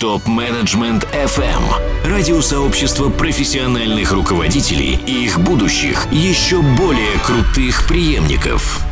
Топ-менеджмент 0.00 1.04
FM. 1.12 1.62
Радиосообщество 2.06 3.10
профессиональных 3.10 4.12
руководителей 4.12 4.98
и 5.06 5.26
их 5.26 5.38
будущих, 5.38 6.10
еще 6.10 6.62
более 6.62 7.18
крутых 7.22 7.86
преемников. 7.86 8.82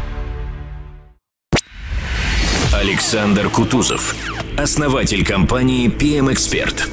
Александр 2.75 3.49
Кутузов. 3.49 4.15
Основатель 4.59 5.25
компании 5.25 5.89
PM 5.89 6.31
Expert. 6.31 6.91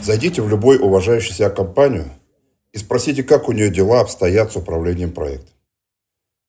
Зайдите 0.00 0.40
в 0.40 0.48
любой 0.48 0.78
уважающий 0.78 1.34
себя 1.34 1.50
компанию 1.50 2.06
и 2.72 2.78
спросите, 2.78 3.22
как 3.22 3.50
у 3.50 3.52
нее 3.52 3.68
дела 3.68 4.00
обстоят 4.00 4.52
с 4.52 4.56
управлением 4.56 5.12
проектом. 5.12 5.50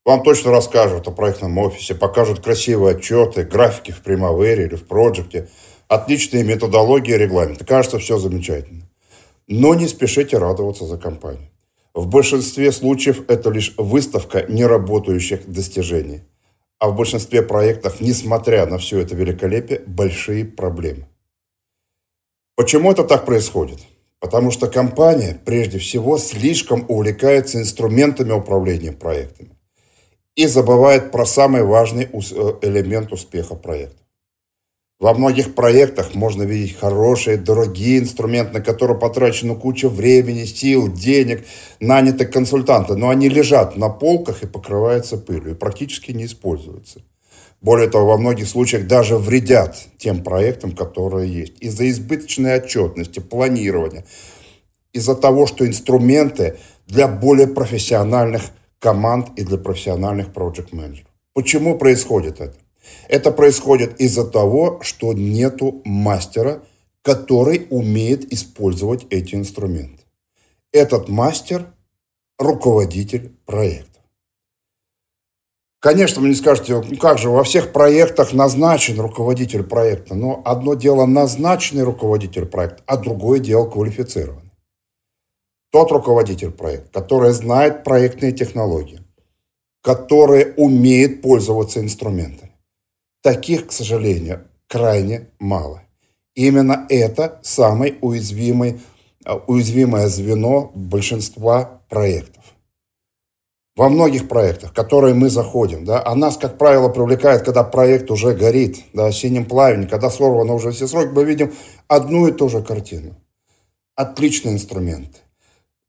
Вам 0.06 0.24
точно 0.24 0.52
расскажут 0.52 1.06
о 1.10 1.12
проектном 1.12 1.58
офисе, 1.58 1.96
покажут 1.96 2.40
красивые 2.40 2.96
отчеты, 2.96 3.44
графики 3.44 3.92
в 3.92 4.02
Primavera 4.02 4.66
или 4.66 4.76
в 4.76 4.88
Проекте– 4.88 5.50
отличные 5.88 6.43
методологии, 6.43 7.13
регламенты. 7.13 7.65
Кажется, 7.65 8.00
все 8.00 8.18
замечательно. 8.18 8.83
Но 9.47 9.75
не 9.75 9.87
спешите 9.87 10.37
радоваться 10.37 10.86
за 10.86 10.97
компанию. 10.97 11.50
В 11.93 12.07
большинстве 12.07 12.71
случаев 12.71 13.24
это 13.28 13.50
лишь 13.50 13.75
выставка 13.78 14.46
неработающих 14.47 15.47
достижений. 15.47 16.21
А 16.79 16.89
в 16.89 16.96
большинстве 16.96 17.41
проектов, 17.43 18.01
несмотря 18.01 18.65
на 18.65 18.77
все 18.77 19.00
это 19.00 19.15
великолепие, 19.15 19.82
большие 19.86 20.43
проблемы. 20.43 21.07
Почему 22.55 22.91
это 22.91 23.04
так 23.04 23.25
происходит? 23.25 23.79
Потому 24.19 24.52
что 24.52 24.68
компания, 24.68 25.39
прежде 25.46 25.79
всего, 25.79 26.18
слишком 26.18 26.86
увлекается 26.88 27.60
инструментами 27.60 28.32
управления 28.32 28.91
проектами 28.91 29.52
и 30.36 30.47
забывает 30.47 31.11
про 31.11 31.25
самый 31.25 31.63
важный 31.63 32.05
э, 32.05 32.08
элемент 32.61 33.11
успеха 33.11 33.55
проекта. 33.55 34.03
Во 35.03 35.14
многих 35.14 35.53
проектах 35.53 36.16
можно 36.16 36.44
видеть 36.44 36.78
хорошие, 36.78 37.36
дорогие 37.36 38.00
инструменты, 38.00 38.53
на 38.53 38.61
которые 38.61 38.98
потрачено 38.98 39.53
куча 39.53 39.89
времени, 39.89 40.45
сил, 40.45 40.89
денег, 40.89 41.45
наняты 41.81 42.25
консультанты, 42.25 42.95
но 42.95 43.09
они 43.09 43.27
лежат 43.27 43.75
на 43.75 43.89
полках 43.89 44.44
и 44.44 44.47
покрываются 44.47 45.17
пылью, 45.17 45.52
и 45.52 45.55
практически 45.55 46.14
не 46.14 46.23
используются. 46.23 47.02
Более 47.59 47.89
того, 47.89 48.05
во 48.05 48.17
многих 48.17 48.47
случаях 48.47 48.88
даже 48.88 49.17
вредят 49.17 49.75
тем 49.97 50.23
проектам, 50.23 50.72
которые 50.72 51.30
есть. 51.30 51.59
Из-за 51.59 51.89
избыточной 51.89 52.55
отчетности, 52.55 53.20
планирования, 53.20 54.05
из-за 54.94 55.16
того, 55.16 55.47
что 55.47 55.67
инструменты 55.67 56.55
для 56.88 57.09
более 57.09 57.47
профессиональных 57.47 58.44
команд 58.80 59.38
и 59.38 59.44
для 59.44 59.58
профессиональных 59.58 60.31
проект-менеджеров. 60.31 61.09
Почему 61.33 61.77
происходит 61.77 62.39
это? 62.39 62.62
Это 63.08 63.31
происходит 63.31 64.00
из-за 64.00 64.26
того, 64.26 64.80
что 64.81 65.14
нету 65.14 65.81
мастера, 65.86 66.64
который 67.02 67.67
умеет 67.70 68.31
использовать 68.31 69.06
эти 69.09 69.36
инструменты. 69.36 70.03
Этот 70.72 71.09
мастер– 71.09 71.67
руководитель 72.39 73.36
проекта. 73.45 74.00
Конечно, 75.84 76.22
вы 76.22 76.30
не 76.30 76.36
скажете, 76.36 76.81
ну 76.81 76.98
как 76.98 77.17
же, 77.17 77.30
во 77.30 77.44
всех 77.44 77.73
проектах 77.73 78.31
назначен 78.31 78.98
руководитель 79.02 79.64
проекта. 79.64 80.16
Но 80.16 80.42
одно 80.45 80.76
дело 80.76 81.06
назначенный 81.06 81.84
руководитель 81.84 82.45
проекта, 82.45 82.84
а 82.86 82.95
другое 82.95 83.39
дело 83.39 83.70
квалифицированный. 83.70 84.54
Тот 85.72 85.92
руководитель 85.92 86.52
проекта, 86.52 87.02
который 87.02 87.34
знает 87.34 87.84
проектные 87.84 88.31
технологии, 88.31 89.02
который 89.81 90.54
умеет 90.56 91.22
пользоваться 91.22 91.81
инструментами. 91.81 92.52
Таких, 93.23 93.67
к 93.67 93.71
сожалению, 93.71 94.43
крайне 94.67 95.29
мало. 95.39 95.81
Именно 96.35 96.85
это 96.89 97.39
самое 97.41 97.95
уязвимое, 98.02 98.80
э, 99.25 99.33
уязвимое 99.47 100.09
звено 100.09 100.71
большинства 100.75 101.80
проектов. 101.88 102.43
Во 103.77 103.88
многих 103.88 104.27
проектах, 104.27 104.71
в 104.71 104.73
которые 104.73 105.14
мы 105.14 105.30
заходим, 105.30 105.86
да, 105.86 106.03
а 106.05 106.15
нас, 106.15 106.36
как 106.36 106.58
правило, 106.58 106.89
привлекает, 106.89 107.43
когда 107.43 107.64
проект 107.64 108.11
уже 108.11 108.33
горит, 108.33 108.83
да, 108.92 109.09
синим 109.14 109.45
пламенем, 109.45 109.87
когда 109.87 110.09
сорвано 110.09 110.53
уже 110.53 110.71
все 110.71 110.86
сроки, 110.86 111.14
мы 111.14 111.23
видим 111.23 111.53
одну 111.87 112.27
и 112.27 112.33
ту 112.33 112.49
же 112.49 112.61
картину. 112.61 113.15
Отличный 113.95 114.52
инструмент. 114.52 115.23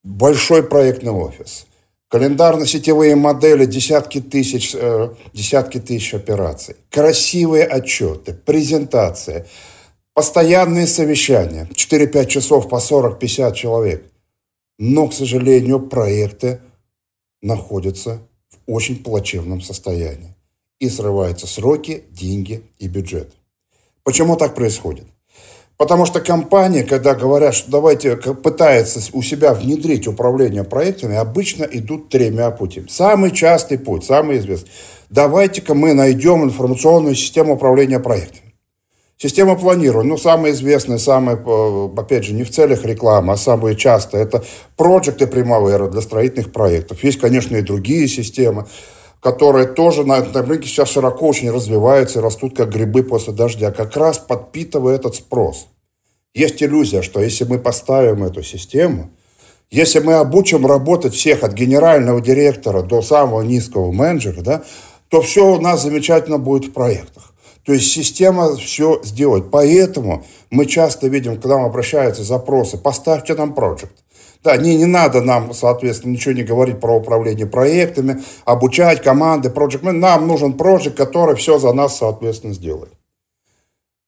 Большой 0.05 0.63
проектный 0.63 1.11
офис– 1.11 1.67
Календарно-сетевые 2.15 3.17
модели, 3.17 3.67
десятки 3.67 4.21
тысяч, 4.21 4.73
э, 4.73 5.09
десятки 5.33 5.81
тысяч 5.81 6.15
операций. 6.15 6.77
Красивые 6.89 7.65
отчеты, 7.65 8.35
презентация, 8.35 9.49
постоянные 10.13 10.87
совещания. 10.87 11.69
4-5 11.75 12.27
часов 12.27 12.69
по 12.69 12.79
40-50 12.79 13.57
человек. 13.57 14.05
Но, 14.79 15.09
к 15.09 15.13
сожалению, 15.13 15.81
проекты 15.81 16.61
находятся 17.43 18.21
в 18.49 18.73
очень 18.73 19.03
плачевном 19.03 19.61
состоянии. 19.61 20.37
И 20.79 20.89
срываются 20.89 21.49
сроки, 21.49 22.05
деньги 22.13 22.63
и 22.79 22.87
бюджет. 22.87 23.35
Почему 24.05 24.37
так 24.37 24.55
происходит? 24.55 25.07
Потому 25.77 26.07
что 26.07 26.21
компания, 26.21 26.85
когда 26.85 27.15
говорят, 27.15 27.55
что 27.55 27.71
давайте 27.71 28.17
пытается 28.17 29.01
у 29.13 29.23
себя 29.23 29.55
внедрить 29.55 30.07
управление 30.07 30.63
проектами, 30.63 31.17
обычно 31.17 31.65
идут 31.65 32.11
тремя 32.11 32.51
путями. 32.53 32.87
Самый 32.89 33.33
частый 33.33 33.79
путь, 33.79 34.05
самый 34.05 34.39
известный. 34.39 34.71
Давайте-ка 35.11 35.75
мы 35.75 35.93
найдем 35.95 36.45
информационную 36.45 37.17
систему 37.17 37.55
управления 37.55 37.99
проектами. 37.99 38.55
Система 39.17 39.57
планирования, 39.57 40.11
ну, 40.11 40.19
самая 40.19 40.53
известная, 40.53 40.99
самая, 40.99 41.37
э, 41.37 41.89
опять 41.97 42.25
же, 42.25 42.35
не 42.35 42.43
в 42.43 42.51
целях 42.51 42.85
рекламы, 42.85 43.33
а 43.33 43.37
самые 43.37 43.77
часто, 43.77 44.19
это 44.19 44.45
проекты 44.77 45.27
Primavera 45.27 45.89
для 45.89 46.01
строительных 46.01 46.53
проектов. 46.53 47.03
Есть, 47.03 47.21
конечно, 47.21 47.57
и 47.57 47.63
другие 47.63 48.07
системы 48.09 48.67
которые 49.25 49.67
тоже 49.67 50.05
на, 50.05 50.23
на 50.23 50.43
рынке 50.43 50.69
сейчас 50.69 50.91
широко 50.91 51.27
очень 51.27 51.51
развиваются 51.51 52.19
и 52.19 52.23
растут 52.23 52.55
как 52.55 52.69
грибы 52.69 53.03
после 53.03 53.33
дождя, 53.33 53.71
как 53.71 53.97
раз 53.97 54.19
подпитывая 54.19 54.97
этот 54.97 55.15
спрос. 55.15 55.69
Есть 56.35 56.63
иллюзия, 56.63 57.01
что 57.01 57.21
если 57.21 57.45
мы 57.45 57.59
поставим 57.59 58.23
эту 58.23 58.43
систему, 58.43 59.11
если 59.71 60.01
мы 60.01 60.15
обучим 60.15 60.67
работать 60.67 61.15
всех 61.15 61.43
от 61.43 61.55
генерального 61.55 62.21
директора 62.21 62.83
до 62.83 63.01
самого 63.01 63.41
низкого 63.41 63.91
менеджера, 63.93 64.43
да, 64.43 64.63
то 65.09 65.23
все 65.23 65.55
у 65.55 65.59
нас 65.59 65.83
замечательно 65.83 66.37
будет 66.37 66.67
в 66.67 66.73
проектах. 66.73 67.33
То 67.65 67.73
есть 67.73 67.91
система 67.91 68.55
все 68.57 69.01
сделает. 69.05 69.51
Поэтому 69.51 70.23
мы 70.51 70.67
часто 70.67 71.07
видим, 71.07 71.41
когда 71.41 71.57
нам 71.57 71.65
обращаются 71.65 72.23
запросы, 72.23 72.77
поставьте 72.77 73.35
нам 73.35 73.55
проект. 73.55 74.04
Да, 74.45 74.59
не, 74.59 74.77
не 74.77 74.85
надо 74.85 75.23
нам, 75.23 75.55
соответственно, 75.55 76.13
ничего 76.13 76.35
не 76.35 76.43
говорить 76.43 76.79
про 76.79 76.95
управление 76.95 77.47
проектами, 77.47 78.23
обучать 78.45 79.03
команды, 79.03 79.49
проект. 79.49 79.83
Нам 79.83 80.29
нужен 80.29 80.53
проект, 80.53 80.95
который 80.95 81.35
все 81.35 81.59
за 81.59 81.73
нас, 81.73 81.97
соответственно, 81.97 82.53
сделает. 82.53 82.93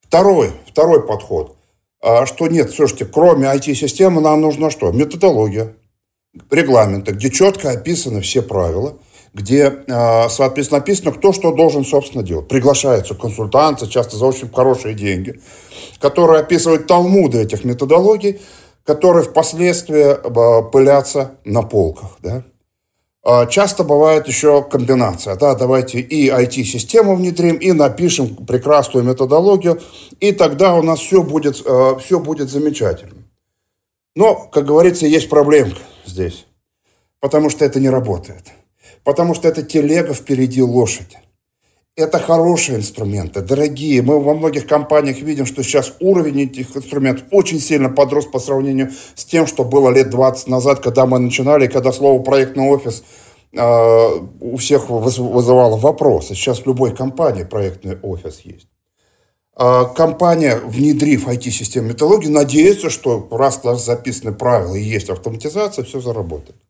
Второй, 0.03 0.51
второй 0.69 1.07
подход. 1.07 1.57
А, 2.03 2.27
что 2.27 2.49
нет, 2.49 2.71
слушайте, 2.71 3.07
кроме 3.07 3.47
IT-системы 3.47 4.21
нам 4.21 4.43
нужно 4.43 4.69
что? 4.69 4.93
Методология, 4.93 5.75
регламенты, 6.51 7.13
где 7.13 7.31
четко 7.31 7.71
описаны 7.71 8.21
все 8.21 8.43
правила, 8.43 8.99
где, 9.33 9.85
а, 9.89 10.29
соответственно, 10.29 10.81
написано, 10.81 11.13
кто 11.13 11.33
что 11.33 11.53
должен, 11.53 11.83
собственно, 11.83 12.23
делать. 12.23 12.47
Приглашаются 12.47 13.15
консультанты, 13.15 13.87
часто 13.87 14.19
за 14.19 14.27
очень 14.27 14.51
хорошие 14.53 14.95
деньги, 14.95 15.41
которые 15.99 16.41
описывают 16.41 16.87
талмуды 16.87 17.39
этих 17.39 17.65
методологий, 17.65 18.39
которые 18.87 19.25
впоследствии 19.25 20.15
э, 20.15 20.71
пылятся 20.71 21.33
на 21.45 21.63
полках. 21.63 22.19
Да? 22.23 22.45
А, 23.23 23.47
часто 23.47 23.83
бывает 23.83 24.29
еще 24.29 24.63
комбинация. 24.63 25.35
Да, 25.35 25.57
давайте 25.57 25.99
и 25.99 26.31
IT-систему 26.31 27.17
внедрим, 27.17 27.57
и 27.57 27.73
напишем 27.73 28.37
прекрасную 28.47 29.05
методологию, 29.05 29.81
и 30.21 30.31
тогда 30.31 30.77
у 30.77 30.83
нас 30.83 31.01
все 31.01 31.23
будет, 31.25 31.61
э, 31.67 31.97
все 32.01 32.21
будет 32.21 32.49
замечательно. 32.49 33.25
Но, 34.15 34.37
как 34.37 34.65
говорится, 34.65 35.07
есть 35.07 35.29
проблемка 35.29 35.81
здесь. 36.07 36.47
Потому 37.19 37.51
что 37.51 37.65
это 37.65 37.81
не 37.81 37.91
работает. 37.91 38.53
Потому 39.03 39.35
что 39.35 39.49
это 39.49 39.63
телега 39.63 40.15
впереди 40.15 40.63
лошади. 40.63 41.19
Это 41.97 42.19
хорошие 42.19 42.77
инструменты, 42.77 43.41
дорогие. 43.41 44.03
Мы 44.03 44.21
во 44.21 44.35
многих 44.35 44.67
компаниях 44.67 45.21
видим, 45.21 45.47
что 45.47 45.63
сейчас 45.63 45.95
уровень 45.99 46.43
этих 46.43 46.77
инструментов 46.77 47.25
очень 47.31 47.59
сильно 47.59 47.89
подрос 47.89 48.27
по 48.27 48.39
сравнению 48.39 48.91
с 49.15 49.25
тем, 49.25 49.47
что 49.47 49.65
было 49.65 49.89
лет 49.89 50.11
20 50.11 50.47
назад, 50.49 50.81
когда 50.81 51.07
мы 51.07 51.19
начинали, 51.19 51.69
когда 51.69 51.93
слово 51.93 52.23
«проектный 52.23 52.69
офис» 52.69 53.03
э, 53.55 54.11
у 54.41 54.59
всех 54.59 54.91
вызывало 54.91 55.79
вопросы. 55.79 56.35
Сейчас 56.35 56.61
в 56.61 56.67
любой 56.67 56.95
компании 56.95 57.45
проектный 57.45 57.99
офис 58.03 58.41
есть. 58.41 58.69
А 59.55 59.87
компания, 59.87 60.57
внедрив 60.57 61.27
IT-систему 61.27 61.89
методологии, 61.89 62.29
надеется, 62.29 62.91
что 62.91 63.27
раз 63.31 63.63
записаны 63.83 64.35
правила 64.35 64.75
и 64.75 64.83
есть 64.83 65.09
автоматизация, 65.09 65.83
все 65.83 66.03
заработает. 66.03 66.61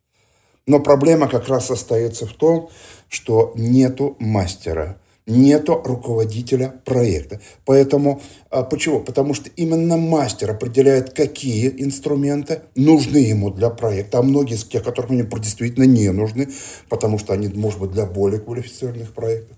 Но 0.69 0.79
проблема 0.79 1.27
как 1.27 1.49
раз 1.49 1.69
остается 1.73 2.29
в 2.29 2.33
том, 2.33 2.71
что 3.09 3.53
нету 3.57 4.15
мастера– 4.21 4.99
нету 5.27 5.83
руководителя 5.85 6.81
проекта. 6.85 7.41
Поэтому, 7.65 8.23
а, 8.51 8.63
почему? 8.63 9.01
Потому 9.01 9.35
что 9.35 9.51
именно 9.57 9.97
мастер 9.97 10.53
определяет, 10.53 11.13
какие 11.13 11.69
инструменты 11.83 12.63
нужны 12.77 13.19
ему 13.19 13.51
для 13.51 13.71
проекта, 13.71 14.19
а 14.19 14.23
многие 14.23 14.55
из 14.55 14.65
тех, 14.65 14.85
которых 14.85 15.11
мне 15.11 15.25
действительно 15.25 15.85
не 15.85 16.11
нужны, 16.13 16.49
потому 16.89 17.19
что 17.19 17.33
они, 17.33 17.49
может 17.49 17.81
быть, 17.81 17.91
для 17.91 18.07
более 18.07 18.41
квалифицированных 18.41 19.13
проектов. 19.13 19.57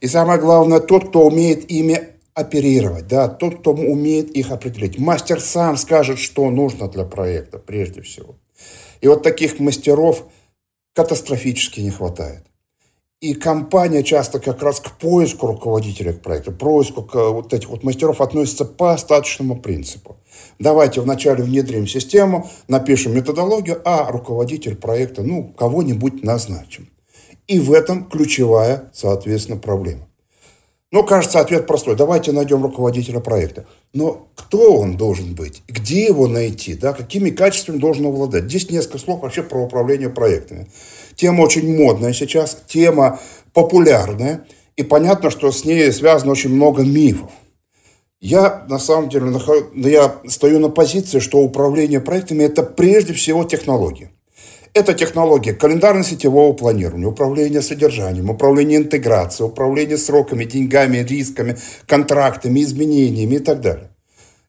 И 0.00 0.06
самое 0.06 0.40
главное, 0.40 0.78
тот, 0.78 1.08
кто 1.08 1.26
умеет 1.26 1.68
ими 1.70 2.10
оперировать, 2.34 3.08
да, 3.08 3.26
тот, 3.26 3.58
кто 3.58 3.72
умеет 3.72 4.30
их 4.30 4.52
определить. 4.52 4.98
Мастер 4.98 5.40
сам 5.40 5.76
скажет, 5.76 6.20
что 6.20 6.48
нужно 6.50 6.88
для 6.88 7.04
проекта, 7.04 7.58
прежде 7.58 8.02
всего. 8.02 8.36
И 9.00 9.08
вот 9.08 9.24
таких 9.24 9.58
мастеров 9.58 10.24
катастрофически 10.94 11.80
не 11.80 11.90
хватает. 11.90 12.47
И 13.20 13.34
компания 13.34 14.04
часто 14.04 14.38
как 14.38 14.62
раз 14.62 14.78
к 14.78 14.92
поиску 14.92 15.48
руководителя 15.48 16.12
проекта, 16.12 16.52
поиску 16.52 17.08
вот 17.12 17.52
этих 17.52 17.68
вот 17.68 17.82
мастеров 17.82 18.20
относится 18.20 18.64
по 18.64 18.92
остаточному 18.92 19.60
принципу. 19.60 20.16
Давайте 20.60 21.00
вначале 21.00 21.42
внедрим 21.42 21.88
систему, 21.88 22.48
напишем 22.68 23.16
методологию, 23.16 23.82
а 23.84 24.08
руководитель 24.12 24.76
проекта, 24.76 25.24
ну, 25.24 25.52
кого-нибудь 25.58 26.22
назначим. 26.22 26.90
И 27.48 27.58
в 27.58 27.72
этом 27.72 28.04
ключевая, 28.04 28.88
соответственно, 28.92 29.58
проблема. 29.58 30.06
Ну, 30.92 31.02
кажется, 31.02 31.40
ответ 31.40 31.66
простой. 31.66 31.96
Давайте 31.96 32.30
найдем 32.32 32.62
руководителя 32.62 33.20
проекта. 33.20 33.66
Но 33.92 34.28
кто 34.36 34.76
он 34.76 34.96
должен 34.96 35.34
быть? 35.34 35.62
Где 35.66 36.06
его 36.06 36.28
найти? 36.28 36.74
Да? 36.74 36.92
Какими 36.92 37.30
качествами 37.30 37.78
должен 37.78 38.06
обладать? 38.06 38.44
Здесь 38.44 38.70
несколько 38.70 38.98
слов 38.98 39.20
вообще 39.20 39.42
про 39.42 39.58
управление 39.58 40.08
проектами. 40.08 40.68
Тема 41.18 41.42
очень 41.42 41.76
модная 41.76 42.12
сейчас, 42.12 42.56
тема 42.68 43.18
популярная. 43.52 44.44
И 44.76 44.84
понятно, 44.84 45.30
что 45.30 45.50
с 45.50 45.64
ней 45.64 45.90
связано 45.92 46.30
очень 46.30 46.54
много 46.54 46.84
мифов. 46.84 47.32
Я, 48.20 48.64
на 48.68 48.78
самом 48.78 49.08
деле, 49.08 49.32
я 49.74 50.14
стою 50.28 50.60
на 50.60 50.68
позиции, 50.68 51.18
что 51.18 51.38
управление 51.38 52.00
проектами– 52.00 52.44
это 52.44 52.62
прежде 52.62 53.14
всего 53.14 53.42
технология. 53.42 54.12
Это 54.74 54.94
технология 54.94 55.54
календарно-сетевого 55.54 56.52
планирования, 56.52 57.08
управления 57.08 57.62
содержанием, 57.62 58.30
управления 58.30 58.76
интеграцией, 58.76 59.48
управления 59.48 59.98
сроками, 59.98 60.44
деньгами, 60.44 60.98
рисками, 60.98 61.56
контрактами, 61.86 62.60
изменениями 62.60 63.36
и 63.36 63.40
так 63.40 63.60
далее. 63.60 63.90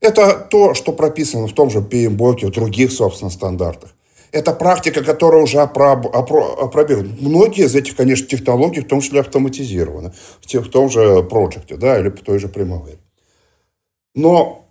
Это 0.01 0.47
то, 0.51 0.75
что 0.75 0.91
прописано 0.91 1.47
в 1.47 1.53
том 1.53 1.71
же 1.71 1.79
PMBOK 1.79 2.47
и 2.47 2.51
других, 2.51 2.91
собственно, 2.91 3.31
стандартах. 3.31 3.95
Это 4.31 4.53
практика, 4.53 5.03
которая 5.03 5.41
уже 5.41 5.59
опробирована. 5.59 7.15
Многие 7.19 7.65
из 7.65 7.75
этих, 7.75 7.95
конечно, 7.95 8.27
технологий, 8.27 8.81
в 8.81 8.87
том 8.87 9.01
числе 9.01 9.21
автоматизированы. 9.21 10.13
В 10.41 10.69
том 10.69 10.89
же 10.89 11.23
проекте, 11.23 11.77
да, 11.77 11.99
или 11.99 12.09
по 12.09 12.23
той 12.23 12.39
же 12.39 12.47
Primavera. 12.47 12.97
Но, 14.15 14.65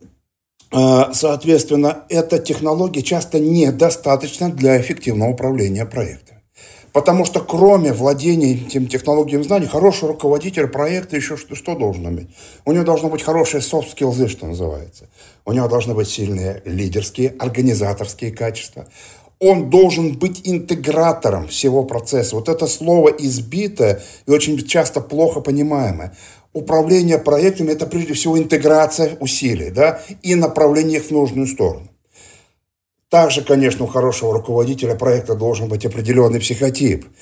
а, 0.71 1.13
соответственно, 1.13 2.05
эта 2.09 2.39
технология 2.39 3.03
часто 3.03 3.41
недостаточна 3.41 4.51
для 4.51 4.81
эффективного 4.81 5.31
управления 5.31 5.87
проектом. 5.87 6.39
Потому 6.93 7.25
что 7.25 7.41
кроме 7.41 7.93
владения 7.93 8.55
этим 8.55 8.89
технологиям 8.89 9.45
знаний, 9.45 9.67
хороший 9.67 10.09
руководитель 10.09 10.67
проекта 10.67 11.17
еще 11.17 11.37
что, 11.37 11.55
что 11.55 11.75
должен 11.75 12.09
иметь? 12.09 12.29
У 12.65 12.73
него 12.73 12.85
должно 12.85 13.09
быть 13.09 13.23
хорошие 13.23 13.61
soft 13.61 13.95
skills, 13.95 14.27
что 14.29 14.47
называется. 14.47 15.09
У 15.45 15.53
него 15.53 15.69
должны 15.69 15.95
быть 15.95 16.09
сильные 16.09 16.63
лидерские, 16.65 17.35
организаторские 17.39 18.33
качества 18.33 18.89
он 19.41 19.71
должен 19.71 20.19
быть 20.19 20.41
интегратором 20.45 21.49
всего 21.49 21.85
процесса. 21.85 22.37
Вот 22.37 22.49
это 22.49 22.67
слово 22.67 23.11
избитое 23.11 24.03
и 24.27 24.31
очень 24.31 24.59
часто 24.67 25.01
плохо 25.01 25.41
понимаемое. 25.41 26.17
Управление 26.53 27.19
проектами– 27.19 27.71
это 27.73 27.87
прежде 27.87 28.15
всего 28.15 28.39
интеграция 28.39 29.17
усилий 29.21 29.71
да, 29.71 30.01
и 30.23 30.35
направление 30.35 30.99
их 30.99 31.07
в 31.07 31.11
нужную 31.11 31.47
сторону. 31.47 31.89
Также, 33.11 33.43
конечно, 33.43 33.85
у 33.85 33.89
хорошего 33.89 34.33
руководителя 34.33 34.95
проекта 34.95 35.35
должен 35.35 35.69
быть 35.69 35.87
определенный 35.87 36.41
психотип– 36.41 37.07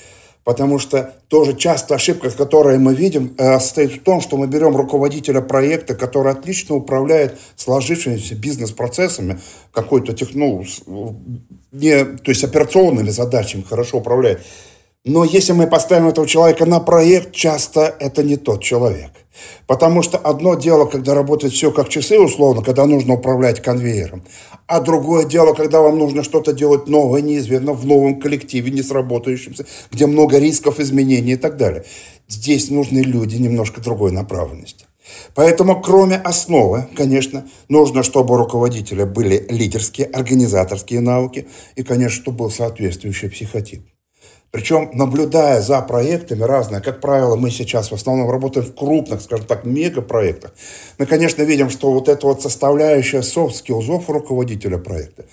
Потому 0.47 0.79
что 0.79 1.13
тоже 1.27 1.57
часто 1.57 1.95
ошибка, 1.95 2.29
которую 2.29 2.79
мы 2.79 2.95
видим, 2.95 3.35
э, 3.37 3.59
состоит 3.59 3.91
в 3.91 4.01
том, 4.01 4.21
что 4.21 4.37
мы 4.37 4.47
берем 4.47 4.77
руководителя 4.77 5.41
проекта, 5.41 5.93
который 5.93 6.31
отлично 6.31 6.75
управляет 6.75 7.37
сложившимися 7.57 8.35
бизнес-процессами, 8.35 9.41
какой-то 9.73 10.13
техну, 10.13 10.63
не, 11.73 12.05
то 12.05 12.31
есть 12.31 12.45
операционными 12.45 13.09
задачами 13.09 13.63
хорошо 13.63 13.97
управляет. 13.97 14.39
Но 15.07 15.23
если 15.23 15.53
мы 15.53 15.67
поставим 15.67 16.09
этого 16.09 16.27
человека 16.27 16.65
на 16.65 16.81
проект, 16.81 17.31
часто 17.31 17.95
это 17.97 18.23
не 18.23 18.35
тот 18.35 18.61
человек. 18.61 19.11
Потому 19.65 20.01
что 20.01 20.17
одно 20.17 20.55
дело, 20.55 20.85
когда 20.85 21.13
работает 21.13 21.53
все 21.53 21.71
как 21.71 21.87
часы, 21.87 22.19
условно, 22.19 22.61
когда 22.61 22.85
нужно 22.85 23.13
управлять 23.13 23.61
конвейером. 23.61 24.25
А 24.67 24.81
другое 24.81 25.23
дело, 25.23 25.53
когда 25.53 25.79
вам 25.79 25.97
нужно 25.97 26.23
что-то 26.23 26.51
делать 26.51 26.89
новое, 26.89 27.21
неизвестно, 27.21 27.71
в 27.71 27.85
новом 27.85 28.19
коллективе, 28.19 28.69
не 28.69 28.81
сработающемся, 28.81 29.65
где 29.93 30.07
много 30.07 30.39
рисков, 30.39 30.81
изменений 30.81 31.33
и 31.33 31.37
так 31.37 31.55
далее. 31.55 31.85
Здесь 32.27 32.69
нужны 32.69 32.99
люди 32.99 33.37
немножко 33.37 33.79
другой 33.79 34.11
направленности. 34.11 34.87
Поэтому, 35.35 35.81
кроме 35.81 36.17
основы, 36.17 36.85
конечно, 36.97 37.47
нужно, 37.69 38.03
чтобы 38.03 38.33
у 38.33 38.37
руководителя 38.37 39.05
были 39.05 39.45
лидерские, 39.49 40.07
организаторские 40.07 40.99
навыки 40.99 41.47
и, 41.77 41.83
конечно, 41.83 42.21
чтобы 42.23 42.39
был 42.39 42.51
соответствующий 42.51 43.29
психотип. 43.29 43.83
Причем, 44.51 44.89
наблюдая 44.93 45.61
за 45.61 45.81
проектами 45.81 46.43
разные, 46.43 46.81
как 46.81 47.01
правило, 47.01 47.35
мы 47.35 47.51
сейчас 47.51 47.91
в 47.91 47.95
основном 47.95 48.31
работаем 48.31 48.65
в 48.65 48.73
крупных, 48.73 49.21
скажем 49.21 49.45
так, 49.45 49.65
мегапроектах, 49.65 50.53
мы, 50.97 51.05
конечно, 51.05 51.41
видим, 51.43 51.69
что 51.69 51.91
вот 51.91 52.07
эта 52.07 52.25
вот 52.25 52.41
составляющая 52.41 53.23
софт-скиллзов 53.23 54.09
руководителя 54.09 54.77
проекта, 54.77 55.25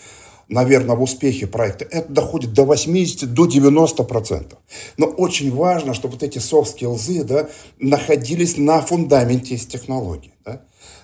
наверное, 0.48 0.96
в 0.96 1.02
успехе 1.02 1.46
проекта, 1.46 1.84
это 1.84 2.12
доходит 2.12 2.52
до 2.54 2.64
80, 2.64 3.32
до 3.32 3.46
90%. 3.46 4.56
Но 4.96 5.06
очень 5.06 5.54
важно, 5.54 5.94
чтобы 5.94 6.14
вот 6.14 6.22
эти 6.24 6.38
софт-скиллзы 6.38 7.22
да, 7.22 7.48
находились 7.78 8.56
на 8.56 8.80
фундаменте 8.80 9.54
из 9.54 9.64
технологий. 9.66 10.34
Да? 10.44 10.62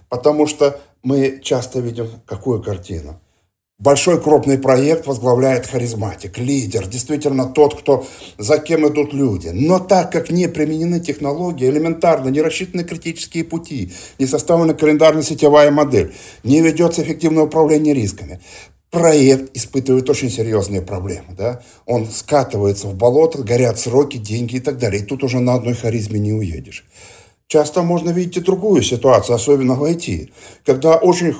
Потому 0.08 0.48
что 0.48 0.80
мы 1.04 1.38
часто 1.42 1.78
видим 1.78 2.08
какую 2.26 2.60
картину– 2.60 3.20
Большой 3.80 4.20
крупный 4.20 4.58
проект 4.58 5.06
возглавляет 5.06 5.66
харизматик, 5.66 6.36
лидер, 6.36 6.86
действительно 6.86 7.46
тот, 7.46 7.80
кто, 7.80 8.06
за 8.36 8.58
кем 8.58 8.86
идут 8.86 9.14
люди. 9.14 9.48
Но 9.48 9.78
так 9.78 10.12
как 10.12 10.30
не 10.30 10.48
применены 10.48 11.00
технологии, 11.00 11.66
элементарно 11.66 12.28
не 12.28 12.42
рассчитаны 12.42 12.84
критические 12.84 13.44
пути, 13.44 13.90
не 14.18 14.26
составлена 14.26 14.74
календарно-сетевая 14.74 15.70
модель, 15.70 16.12
не 16.44 16.60
ведется 16.60 17.02
эффективное 17.02 17.44
управление 17.44 17.94
рисками, 17.94 18.40
проект 18.90 19.56
испытывает 19.56 20.10
очень 20.10 20.28
серьезные 20.28 20.82
проблемы. 20.82 21.34
Да? 21.38 21.62
Он 21.86 22.06
скатывается 22.06 22.86
в 22.86 22.94
болото, 22.94 23.42
горят 23.42 23.78
сроки, 23.78 24.18
деньги 24.18 24.56
и 24.56 24.60
так 24.60 24.76
далее. 24.76 25.00
И 25.00 25.06
тут 25.06 25.24
уже 25.24 25.40
на 25.40 25.54
одной 25.54 25.72
харизме 25.72 26.20
не 26.20 26.34
уедешь. 26.34 26.84
Часто 27.46 27.82
можно 27.82 28.10
видеть 28.10 28.36
и 28.36 28.40
другую 28.40 28.82
ситуацию, 28.82 29.36
особенно 29.36 29.74
в 29.74 29.82
IT, 29.82 30.30
когда 30.66 30.96
очень 30.96 31.34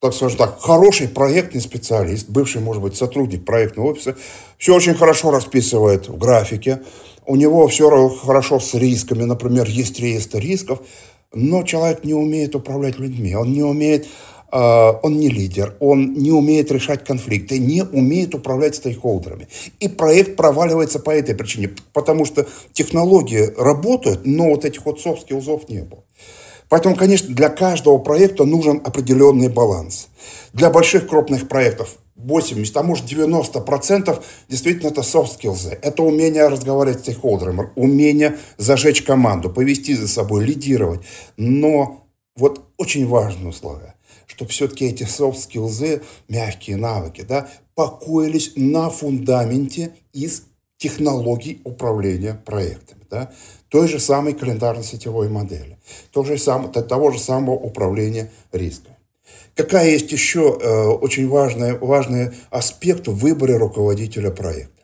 так 0.00 0.12
скажем 0.12 0.38
так, 0.38 0.60
хороший 0.60 1.08
проектный 1.08 1.60
специалист, 1.60 2.28
бывший, 2.28 2.60
может 2.60 2.82
быть, 2.82 2.96
сотрудник 2.96 3.44
проектного 3.44 3.92
офиса, 3.92 4.16
все 4.58 4.74
очень 4.74 4.94
хорошо 4.94 5.30
расписывает 5.30 6.08
в 6.08 6.18
графике, 6.18 6.82
у 7.24 7.36
него 7.36 7.66
все 7.68 8.08
хорошо 8.08 8.60
с 8.60 8.74
рисками, 8.74 9.24
например, 9.24 9.66
есть 9.66 9.98
реестр 9.98 10.38
рисков, 10.38 10.80
но 11.32 11.62
человек 11.62 12.04
не 12.04 12.14
умеет 12.14 12.54
управлять 12.54 12.98
людьми, 12.98 13.34
он 13.34 13.52
не 13.52 13.62
умеет, 13.62 14.06
э, 14.52 14.92
он 15.02 15.18
не 15.18 15.28
лидер, 15.28 15.74
он 15.80 16.12
не 16.14 16.30
умеет 16.30 16.70
решать 16.70 17.02
конфликты, 17.04 17.58
не 17.58 17.82
умеет 17.82 18.34
управлять 18.34 18.76
стейкхолдерами. 18.76 19.48
И 19.80 19.88
проект 19.88 20.36
проваливается 20.36 20.98
по 20.98 21.10
этой 21.10 21.34
причине, 21.34 21.70
потому 21.92 22.26
что 22.26 22.46
технологии 22.72 23.50
работают, 23.58 24.20
но 24.24 24.50
вот 24.50 24.64
этих 24.64 24.84
вот 24.84 25.00
софт-скиллзов 25.00 25.68
не 25.68 25.80
было. 25.80 26.04
Поэтому, 26.68 26.96
конечно, 26.96 27.34
для 27.34 27.48
каждого 27.48 27.98
проекта 27.98 28.44
нужен 28.44 28.80
определенный 28.84 29.48
баланс. 29.48 30.08
Для 30.52 30.70
больших 30.70 31.08
крупных 31.08 31.48
проектов 31.48 31.98
80, 32.16 32.76
а 32.76 32.82
может 32.82 33.04
90 33.04 33.60
процентов 33.60 34.24
действительно 34.48 34.88
это 34.88 35.02
soft 35.02 35.38
skills. 35.38 35.78
Это 35.82 36.02
умение 36.02 36.48
разговаривать 36.48 37.00
с 37.00 37.02
стейкхолдерами, 37.02 37.70
умение 37.76 38.38
зажечь 38.56 39.02
команду, 39.02 39.50
повести 39.50 39.94
за 39.94 40.08
собой, 40.08 40.44
лидировать. 40.44 41.02
Но 41.36 42.06
вот 42.36 42.62
очень 42.78 43.06
важное 43.06 43.50
условие, 43.50 43.94
чтобы 44.26 44.50
все-таки 44.50 44.86
эти 44.86 45.04
soft 45.04 45.36
skills, 45.36 46.02
мягкие 46.28 46.76
навыки, 46.76 47.24
да, 47.26 47.48
покоились 47.74 48.52
на 48.56 48.88
фундаменте 48.90 49.94
из 50.12 50.44
технологий 50.78 51.60
управления 51.64 52.34
проектами. 52.34 53.02
Да 53.10 53.30
той 53.68 53.88
же 53.88 53.98
самой 53.98 54.32
календарно-сетевой 54.32 55.28
модели, 55.28 55.78
то 56.10 56.24
же 56.24 56.38
самое, 56.38 56.70
того 56.70 57.10
же 57.10 57.18
самого 57.18 57.54
управления 57.54 58.30
риском. 58.52 58.94
Какая 59.54 59.90
есть 59.90 60.12
еще 60.12 60.58
э, 60.60 60.84
очень 60.86 61.28
важный, 61.28 61.78
важный 61.78 62.30
аспект 62.50 63.08
в 63.08 63.26
руководителя 63.56 64.30
проекта? 64.30 64.75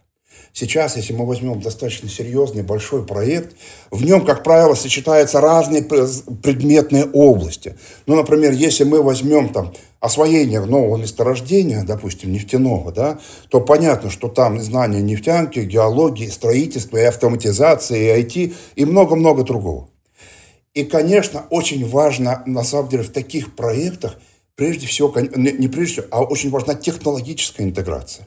Сейчас, 0.55 0.97
если 0.97 1.15
мы 1.15 1.25
возьмем 1.25 1.63
достаточно 1.63 2.11
серьезный 2.11 2.63
большой 2.63 3.07
проект, 3.07 3.57
в 3.91 4.05
нем, 4.05 4.25
как 4.25 4.43
правило, 4.43 4.75
сочетаются 4.75 5.41
разные 5.41 5.83
предметные 5.83 7.07
области. 7.07 7.77
Ну, 8.07 8.17
например, 8.17 8.53
если 8.53 8.85
мы 8.85 9.03
возьмем 9.03 9.49
там 9.49 9.73
освоение 10.01 10.63
нового 10.63 10.99
месторождения, 10.99 11.85
допустим, 11.85 12.33
нефтяного, 12.33 12.93
да, 12.93 13.19
то 13.49 13.61
понятно, 13.61 14.11
что 14.11 14.29
там 14.29 14.61
знания 14.61 15.01
нефтянки, 15.01 15.61
геологии, 15.61 16.27
строительства, 16.29 16.99
и 16.99 17.05
автоматизации, 17.05 18.19
и 18.19 18.23
IT, 18.23 18.55
и 18.75 18.85
много-много 18.85 19.45
другого. 19.45 19.89
И, 20.75 20.85
конечно, 20.85 21.45
очень 21.49 21.89
важно, 21.89 22.43
на 22.45 22.65
самом 22.65 22.91
деле, 22.91 23.05
в 23.05 23.11
таких 23.13 23.55
проектах, 23.55 24.19
прежде 24.55 24.87
всего, 24.87 25.15
не 25.19 25.69
прежде 25.69 25.93
всего, 25.93 26.07
а 26.11 26.23
очень 26.23 26.51
важна 26.51 26.75
технологическая 26.75 27.63
интеграция. 27.63 28.27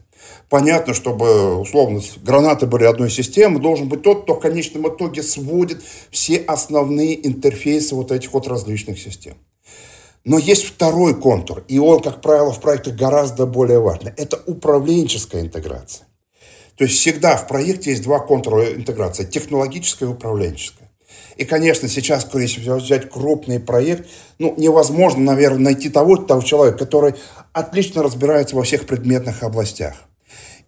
Понятно, 0.49 0.93
чтобы, 0.93 1.55
условно, 1.55 2.01
гранаты 2.23 2.65
были 2.65 2.83
одной 2.83 3.09
системы, 3.09 3.59
должен 3.59 3.89
быть 3.89 4.03
тот, 4.03 4.23
кто 4.23 4.35
в 4.35 4.39
конечном 4.39 4.87
итоге 4.87 5.23
сводит 5.23 5.81
все 6.11 6.37
основные 6.37 7.25
интерфейсы 7.27 7.95
вот 7.95 8.11
этих 8.11 8.33
вот 8.33 8.47
различных 8.47 8.99
систем. 8.99 9.35
Но 10.23 10.39
есть 10.39 10.65
второй 10.65 11.19
контур, 11.19 11.63
и 11.67 11.77
он, 11.77 12.01
как 12.01 12.21
правило, 12.21 12.51
в 12.51 12.59
проектах 12.59 12.95
гораздо 12.95 13.45
более 13.45 13.79
важный. 13.79 14.11
Это 14.17 14.41
управленческая 14.47 15.41
интеграция. 15.41 16.07
То 16.77 16.83
есть 16.83 16.97
всегда 16.99 17.37
в 17.37 17.47
проекте 17.47 17.91
есть 17.91 18.03
два 18.03 18.19
контура 18.19 18.73
интеграции– 18.73 19.23
технологическая 19.31 20.05
и 20.05 20.09
управленческая. 20.09 20.84
И, 21.37 21.45
конечно, 21.45 21.87
сейчас, 21.87 22.27
если 22.33 22.69
взять 22.69 23.09
крупный 23.09 23.59
проект, 23.59 24.07
ну, 24.39 24.53
невозможно, 24.57 25.23
наверное, 25.23 25.65
найти 25.65 25.89
того, 25.89 26.17
того 26.17 26.41
человека, 26.41 26.77
который 26.77 27.15
отлично 27.53 28.03
разбирается 28.03 28.55
во 28.55 28.63
всех 28.63 28.85
предметных 28.85 29.43
областях. 29.43 29.95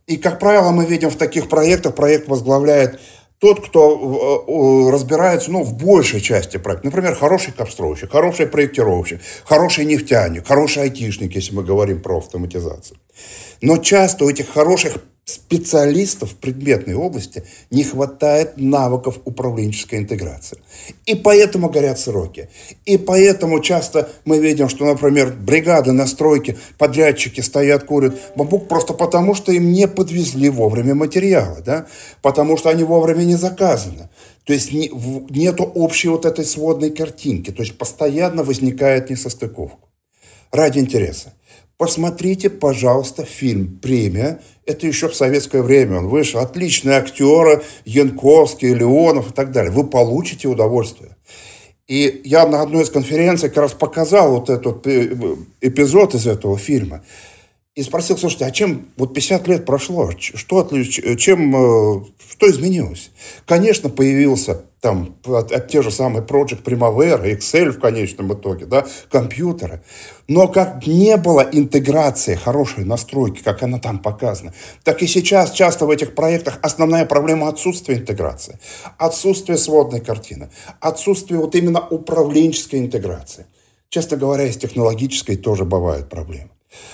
И, 0.07 0.17
как 0.17 0.39
правило, 0.39 0.71
мы 0.71 0.85
видим 0.85 1.09
в 1.09 1.17
таких 1.17 1.49
проектах, 1.49 1.95
проект 1.95 2.27
возглавляет 2.27 2.99
тот, 3.39 3.65
кто 3.65 4.47
э, 4.47 4.91
разбирается 4.91 5.51
ну, 5.51 5.63
в 5.63 5.75
большей 5.75 6.21
части 6.21 6.57
проекта. 6.57 6.87
Например, 6.87 7.13
хороший 7.13 7.53
капстроущик, 7.53 8.11
хороший 8.11 8.47
проектировщик, 8.47 9.21
хороший 9.43 9.85
нефтяник, 9.85 10.47
хороший 10.47 10.83
айтишник, 10.83 11.35
если 11.35 11.53
мы 11.53 11.63
говорим 11.63 12.01
про 12.01 12.17
автоматизацию. 12.17 12.97
Но 13.61 13.77
часто 13.77 14.25
у 14.25 14.29
этих 14.29 14.49
хороших 14.49 14.97
специалистов 15.27 16.31
в 16.31 16.35
предметной 16.35 16.93
области 16.93 17.43
не 17.69 17.83
хватает 17.83 18.53
навыков 18.55 19.19
управленческой 19.25 19.99
интеграции. 19.99 20.57
И 21.05 21.15
поэтому 21.15 21.69
горят 21.69 21.99
сроки. 21.99 22.49
И 22.85 22.97
поэтому 22.97 23.59
часто 23.59 24.09
мы 24.23 24.39
видим, 24.39 24.69
что, 24.69 24.85
например, 24.85 25.33
бригады 25.33 25.91
на 25.91 26.07
стройке, 26.07 26.55
подрядчики 26.77 27.41
стоят, 27.41 27.83
курят 27.83 28.17
бамбук 28.37 28.69
просто 28.69 28.93
потому, 28.93 29.35
что 29.35 29.51
им 29.51 29.73
не 29.73 29.89
подвезли 29.89 30.49
вовремя 30.49 30.95
материалы, 30.95 31.61
да? 31.61 31.87
потому 32.21 32.55
что 32.55 32.69
они 32.69 32.85
вовремя 32.85 33.23
не 33.23 33.35
заказаны. 33.35 34.07
То 34.45 34.53
есть 34.53 34.71
не, 34.71 34.89
нету 35.29 35.65
общей 35.65 36.07
вот 36.07 36.25
этой 36.25 36.45
сводной 36.45 36.91
картинки. 36.91 37.51
То 37.51 37.63
есть 37.63 37.77
постоянно 37.77 38.45
возникает 38.45 39.09
несостыковка. 39.09 39.87
Ради 40.53 40.79
интереса. 40.79 41.33
Посмотрите, 41.77 42.49
пожалуйста, 42.49 43.23
фильм 43.23 43.77
«Премия». 43.79 44.39
Это 44.65 44.87
еще 44.87 45.09
в 45.09 45.15
советское 45.15 45.61
время 45.61 45.99
он 45.99 46.07
вышел. 46.07 46.39
Отличные 46.39 46.97
актеры, 46.97 47.61
Янковский, 47.85 48.73
Леонов 48.73 49.29
и 49.29 49.33
так 49.33 49.51
далее. 49.51 49.71
Вы 49.71 49.85
получите 49.85 50.47
удовольствие. 50.47 51.15
И 51.87 52.21
я 52.25 52.47
на 52.47 52.63
одной 52.63 52.83
из 52.83 52.89
конференций 52.89 53.49
как 53.49 53.59
раз 53.59 53.73
показал 53.73 54.31
вот 54.31 54.49
этот 54.49 54.85
э, 54.87 55.35
эпизод 55.61 56.15
из 56.15 56.25
этого 56.25 56.57
фильма. 56.57 57.03
И 57.77 57.83
спросил, 57.83 58.17
слушайте, 58.17 58.43
а 58.47 58.49
чем, 58.49 58.87
вот 58.97 59.13
50 59.13 59.47
лет 59.47 59.65
прошло, 59.67 60.09
что, 60.17 60.57
отлич, 60.57 60.99
чем, 61.19 61.55
э, 61.55 62.05
что 62.27 62.49
изменилось? 62.49 63.11
Конечно, 63.45 63.89
появился 63.89 64.63
там 64.81 65.15
от, 65.25 65.51
от 65.51 65.67
те 65.67 65.83
же 65.83 65.91
самые 65.91 66.25
Project 66.25 66.63
Primavera, 66.63 67.31
Excel 67.31 67.69
в 67.69 67.79
конечном 67.79 68.33
итоге, 68.33 68.65
да, 68.65 68.87
компьютеры. 69.11 69.83
Но 70.27 70.47
как 70.47 70.87
не 70.87 71.17
было 71.17 71.47
интеграции 71.51 72.33
хорошей 72.33 72.83
настройки, 72.83 73.43
как 73.43 73.61
она 73.61 73.77
там 73.77 73.99
показана, 73.99 74.55
так 74.83 75.03
и 75.03 75.07
сейчас 75.07 75.51
часто 75.51 75.85
в 75.85 75.91
этих 75.91 76.15
проектах 76.15 76.57
основная 76.63 77.05
проблема 77.05 77.47
отсутствия 77.47 77.97
интеграции, 77.97 78.57
отсутствие 78.97 79.59
сводной 79.59 80.01
картины, 80.01 80.49
отсутствие 80.79 81.39
вот 81.39 81.53
именно 81.53 81.87
управленческой 81.87 82.79
интеграции. 82.79 83.45
Честно 83.89 84.17
говоря, 84.17 84.45
и 84.45 84.51
с 84.51 84.57
технологической 84.57 85.35
тоже 85.37 85.63
бывают 85.63 86.09
проблемы. 86.09 86.49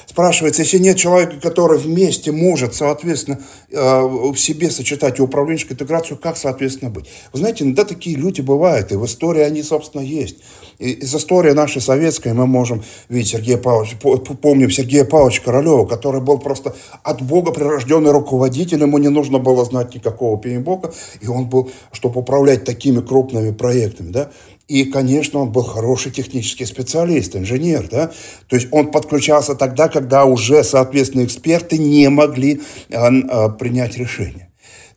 Спрашивается, 0.05 0.61
если 0.61 0.77
нет 0.77 0.97
человека, 0.97 1.39
который 1.41 1.79
вместе 1.79 2.31
может, 2.31 2.75
соответственно, 2.75 3.41
э, 3.71 4.01
в 4.01 4.35
себе 4.37 4.69
сочетать 4.69 5.19
и 5.19 5.21
управленческую 5.21 5.75
интеграцию, 5.75 6.17
как, 6.17 6.37
соответственно, 6.37 6.91
быть? 6.91 7.05
Вы 7.31 7.39
знаете, 7.39 7.63
иногда 7.63 7.83
такие 7.83 8.15
люди 8.15 8.41
бывают, 8.41 8.91
и 8.91 8.95
в 8.95 9.05
истории 9.05 9.41
они, 9.41 9.63
собственно, 9.63 10.01
есть. 10.01 10.37
Из 10.79 11.13
истории 11.13 11.51
нашей 11.51 11.81
советской 11.81 12.33
мы 12.33 12.47
можем 12.47 12.83
видеть 13.09 13.31
Сергея 13.31 13.57
Павловича, 13.57 13.97
помним 13.97 14.69
Сергея 14.69 15.05
Павловича 15.05 15.41
Королева, 15.43 15.85
который 15.85 16.21
был 16.21 16.39
просто 16.39 16.75
от 17.03 17.21
Бога 17.21 17.51
прирожденный 17.51 18.11
руководитель, 18.11 18.81
ему 18.81 18.97
не 18.97 19.09
нужно 19.09 19.39
было 19.39 19.65
знать 19.65 19.93
никакого 19.95 20.37
пейнбока, 20.37 20.91
и 21.21 21.27
он 21.27 21.47
был, 21.47 21.71
чтобы 21.91 22.21
управлять 22.21 22.63
такими 22.63 23.01
крупными 23.01 23.51
проектами, 23.51 24.11
да, 24.11 24.29
и, 24.67 24.85
конечно, 24.85 25.39
он 25.39 25.51
был 25.51 25.63
хороший 25.63 26.11
технический 26.11 26.65
специалист, 26.65 27.35
инженер, 27.35 27.87
да. 27.91 28.11
То 28.47 28.55
есть 28.55 28.69
он 28.71 28.91
подключался 28.91 29.55
тогда, 29.55 29.89
когда 29.89 30.25
уже, 30.25 30.63
соответственно, 30.63 31.25
эксперты 31.25 31.77
не 31.77 32.09
могли 32.09 32.61
а, 32.91 33.09
а, 33.29 33.49
принять 33.49 33.97
решение. 33.97 34.52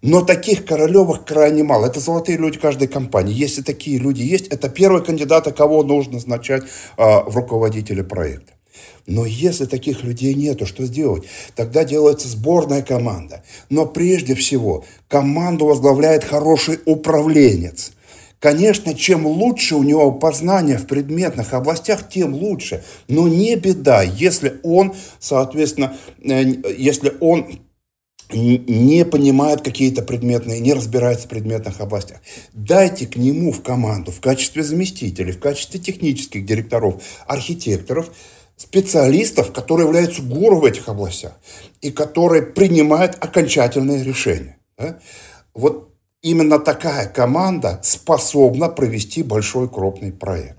Но 0.06 0.22
таких 0.22 0.64
Королевых 0.64 1.24
крайне 1.24 1.64
мало. 1.64 1.86
Это 1.86 1.98
золотые 1.98 2.38
люди 2.38 2.60
каждой 2.60 2.86
компании. 2.86 3.34
Если 3.34 3.62
такие 3.62 3.98
люди 3.98 4.22
есть, 4.22 4.46
это 4.46 4.68
первый 4.68 5.04
кандидат, 5.04 5.52
кого 5.56 5.82
нужно 5.82 6.14
назначать 6.14 6.62
а, 6.96 7.24
в 7.24 7.34
руководителя 7.34 8.04
проекта. 8.04 8.52
Но 9.08 9.26
если 9.26 9.64
таких 9.64 10.04
людей 10.04 10.34
нету, 10.34 10.64
что 10.64 10.84
сделать? 10.84 11.24
Тогда 11.56 11.82
делается 11.82 12.28
сборная 12.28 12.82
команда. 12.82 13.42
Но 13.68 13.84
прежде 13.84 14.36
всего 14.36 14.84
команду 15.08 15.66
возглавляет 15.66 16.22
хороший 16.22 16.78
управленец. 16.84 17.90
Конечно, 18.38 18.94
чем 18.94 19.26
лучше 19.26 19.74
у 19.74 19.82
него 19.82 20.12
познание 20.12 20.78
в 20.78 20.86
предметных 20.86 21.52
областях, 21.52 22.08
тем 22.08 22.32
лучше. 22.32 22.84
Но 23.08 23.26
не 23.26 23.56
беда, 23.56 24.02
если 24.04 24.60
он, 24.62 24.94
соответственно, 25.18 25.96
э, 26.22 26.44
если 26.78 27.12
он 27.18 27.58
не 28.32 29.04
понимает 29.04 29.62
какие-то 29.62 30.02
предметные, 30.02 30.60
не 30.60 30.72
разбирается 30.72 31.26
в 31.26 31.30
предметных 31.30 31.80
областях. 31.80 32.18
Дайте 32.52 33.06
к 33.06 33.16
нему 33.16 33.52
в 33.52 33.62
команду 33.62 34.10
в 34.10 34.20
качестве 34.20 34.62
заместителей, 34.62 35.32
в 35.32 35.38
качестве 35.38 35.78
технических 35.78 36.44
директоров, 36.44 37.02
архитекторов, 37.26 38.10
специалистов, 38.56 39.52
которые 39.52 39.86
являются 39.86 40.22
гуру 40.22 40.60
в 40.60 40.64
этих 40.64 40.88
областях 40.88 41.32
и 41.80 41.90
которые 41.90 42.42
принимают 42.42 43.16
окончательные 43.20 44.02
решения. 44.02 44.58
Да? 44.78 44.98
Вот 45.54 45.94
именно 46.22 46.58
такая 46.58 47.06
команда 47.06 47.80
способна 47.82 48.68
провести 48.68 49.22
большой 49.22 49.68
крупный 49.68 50.12
проект. 50.12 50.55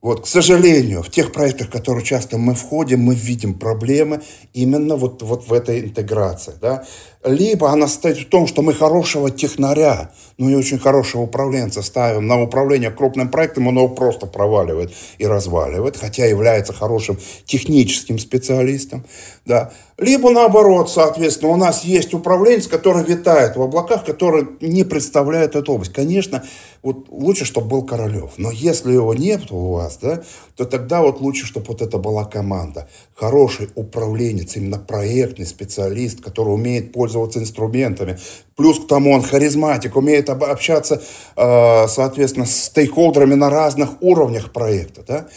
Вот, 0.00 0.22
к 0.22 0.26
сожалению, 0.26 1.02
в 1.02 1.10
тех 1.10 1.32
проектах, 1.32 1.68
в 1.68 1.70
которые 1.70 2.04
часто 2.04 2.38
мы 2.38 2.54
входим, 2.54 3.00
мы 3.00 3.16
видим 3.16 3.54
проблемы 3.54 4.20
именно 4.52 4.94
вот, 4.94 5.22
вот 5.22 5.48
в 5.48 5.52
этой 5.52 5.80
интеграции. 5.80 6.54
Да? 6.60 6.84
Либо 7.24 7.70
она 7.70 7.88
состоит 7.88 8.18
в 8.18 8.28
том, 8.28 8.46
что 8.46 8.62
мы 8.62 8.74
хорошего 8.74 9.28
технаря, 9.28 10.12
но 10.36 10.48
не 10.48 10.54
очень 10.54 10.78
хорошего 10.78 11.22
управленца 11.22 11.82
ставим 11.82 12.28
на 12.28 12.40
управление 12.40 12.92
крупным 12.92 13.28
проектом, 13.28 13.66
он 13.66 13.76
его 13.76 13.88
просто 13.88 14.26
проваливает 14.26 14.92
и 15.18 15.26
разваливает, 15.26 15.96
хотя 15.96 16.26
является 16.26 16.72
хорошим 16.72 17.18
техническим 17.44 18.20
специалистом. 18.20 19.04
Да? 19.46 19.72
Либо 19.98 20.30
наоборот, 20.30 20.88
соответственно, 20.88 21.50
у 21.50 21.56
нас 21.56 21.82
есть 21.82 22.14
управленец, 22.14 22.68
который 22.68 23.02
витает 23.02 23.56
в 23.56 23.62
облаках, 23.62 24.04
который 24.04 24.46
не 24.60 24.84
представляет 24.84 25.56
эту 25.56 25.72
область. 25.72 25.92
Конечно, 25.92 26.44
вот 26.84 27.06
лучше, 27.08 27.44
чтобы 27.44 27.66
был 27.66 27.82
Королев. 27.82 28.34
Но 28.36 28.52
если 28.52 28.92
его 28.92 29.12
нет 29.12 29.50
у 29.50 29.72
вас, 29.72 29.98
да, 30.00 30.22
то 30.54 30.66
тогда 30.66 31.02
вот 31.02 31.20
лучше, 31.20 31.46
чтобы 31.46 31.66
вот 31.66 31.82
это 31.82 31.98
была 31.98 32.24
команда. 32.26 32.88
Хороший 33.16 33.70
управленец, 33.74 34.54
именно 34.54 34.78
проектный 34.78 35.46
специалист, 35.46 36.20
который 36.20 36.54
умеет 36.54 36.92
пользоваться 36.92 37.40
инструментами. 37.40 38.20
Плюс 38.54 38.78
к 38.78 38.86
тому 38.86 39.12
он 39.12 39.22
харизматик, 39.22 39.96
умеет 39.96 40.30
общаться, 40.30 41.02
э, 41.34 41.88
соответственно, 41.88 42.46
с 42.46 42.66
стейкхолдерами 42.66 43.34
на 43.34 43.50
разных 43.50 44.00
уровнях 44.00 44.52
проекта. 44.52 45.02
Да? 45.04 45.28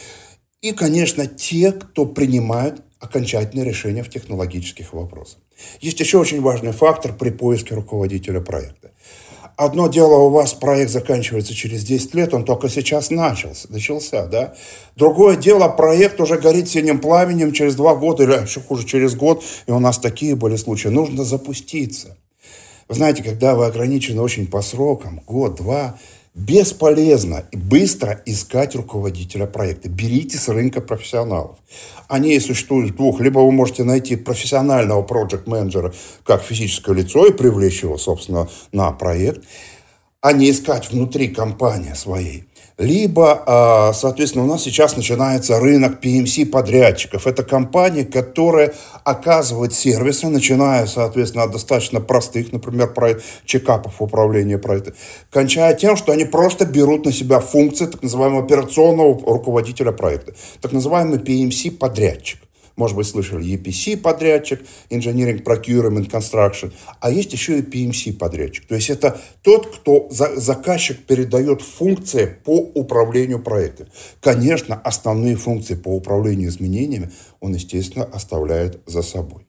И, 0.61 0.71
конечно, 0.71 1.25
те, 1.25 1.71
кто 1.71 2.05
принимают 2.05 2.83
окончательное 3.01 3.65
решение 3.65 4.03
в 4.03 4.09
технологических 4.09 4.93
вопросах. 4.93 5.39
Есть 5.81 5.99
еще 5.99 6.19
очень 6.19 6.41
важный 6.41 6.71
фактор 6.71 7.13
при 7.13 7.31
поиске 7.31 7.75
руководителя 7.75 8.39
проекта. 8.39 8.91
Одно 9.57 9.87
дело, 9.87 10.15
у 10.15 10.29
вас 10.29 10.53
проект 10.53 10.91
заканчивается 10.91 11.53
через 11.53 11.83
10 11.83 12.15
лет, 12.15 12.33
он 12.33 12.45
только 12.45 12.69
сейчас 12.69 13.09
начался, 13.11 13.67
начался, 13.69 14.25
да? 14.25 14.55
Другое 14.95 15.35
дело, 15.35 15.67
проект 15.67 16.19
уже 16.21 16.37
горит 16.37 16.69
синим 16.69 16.99
пламенем 16.99 17.51
через 17.51 17.75
два 17.75 17.95
года, 17.95 18.23
или 18.23 18.31
еще 18.31 18.61
хуже, 18.61 18.85
через 18.85 19.13
год, 19.15 19.43
и 19.67 19.71
у 19.71 19.79
нас 19.79 19.97
такие 19.99 20.35
были 20.35 20.55
случаи. 20.55 20.87
Нужно 20.87 21.23
запуститься. 21.23 22.17
Вы 22.87 22.95
знаете, 22.95 23.23
когда 23.23 23.55
вы 23.55 23.65
ограничены 23.65 24.21
очень 24.21 24.47
по 24.47 24.61
срокам, 24.61 25.21
год-два, 25.27 25.97
бесполезно 26.33 27.43
и 27.51 27.57
быстро 27.57 28.21
искать 28.25 28.75
руководителя 28.75 29.47
проекта. 29.47 29.89
Берите 29.89 30.37
с 30.37 30.47
рынка 30.47 30.81
профессионалов. 30.81 31.57
Они 32.07 32.39
существуют 32.39 32.95
двух. 32.95 33.19
Либо 33.19 33.39
вы 33.39 33.51
можете 33.51 33.83
найти 33.83 34.15
профессионального 34.15 35.01
проект-менеджера 35.01 35.93
как 36.23 36.41
физическое 36.41 36.95
лицо 36.95 37.25
и 37.27 37.33
привлечь 37.33 37.83
его, 37.83 37.97
собственно, 37.97 38.49
на 38.71 38.91
проект, 38.91 39.45
а 40.21 40.33
не 40.33 40.51
искать 40.51 40.89
внутри 40.91 41.27
компании 41.27 41.93
своей 41.93 42.45
либо, 42.77 43.43
а, 43.45 43.93
соответственно, 43.93 44.45
у 44.45 44.47
нас 44.47 44.63
сейчас 44.63 44.95
начинается 44.97 45.59
рынок 45.59 45.99
PMC-подрядчиков. 46.03 47.27
Это 47.27 47.43
компании, 47.43 48.03
которые 48.03 48.73
оказывают 49.03 49.73
сервисы, 49.73 50.27
начиная, 50.27 50.85
соответственно, 50.85 51.43
от 51.43 51.51
достаточно 51.51 52.01
простых, 52.01 52.51
например, 52.51 52.93
чекапов 53.45 54.01
управления 54.01 54.57
проекта, 54.57 54.93
кончая 55.29 55.73
тем, 55.73 55.95
что 55.95 56.11
они 56.11 56.25
просто 56.25 56.65
берут 56.65 57.05
на 57.05 57.11
себя 57.11 57.39
функции 57.39 57.85
так 57.85 58.01
называемого 58.01 58.43
операционного 58.43 59.19
руководителя 59.25 59.91
проекта, 59.91 60.33
так 60.61 60.71
называемый 60.71 61.19
PMC-подрядчик. 61.19 62.39
Может 62.75 62.95
быть, 62.95 63.07
слышали 63.07 63.45
EPC 63.55 63.97
подрядчик, 63.97 64.61
Engineering 64.89 65.43
Procurement 65.43 66.09
Construction, 66.09 66.71
а 66.99 67.11
есть 67.11 67.33
еще 67.33 67.59
и 67.59 67.61
PMC 67.61 68.13
подрядчик. 68.13 68.65
То 68.65 68.75
есть 68.75 68.89
это 68.89 69.19
тот, 69.41 69.75
кто 69.75 70.07
за, 70.09 70.39
заказчик 70.39 71.05
передает 71.05 71.61
функции 71.61 72.37
по 72.43 72.57
управлению 72.57 73.41
проектом. 73.41 73.87
Конечно, 74.21 74.75
основные 74.75 75.35
функции 75.35 75.75
по 75.75 75.89
управлению 75.89 76.49
изменениями 76.49 77.11
он, 77.39 77.53
естественно, 77.53 78.05
оставляет 78.05 78.81
за 78.85 79.01
собой. 79.01 79.45